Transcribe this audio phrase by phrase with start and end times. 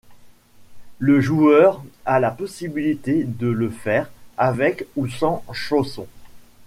[0.97, 6.07] Le joueur a la possibilité de le faire avec ou sans chausson.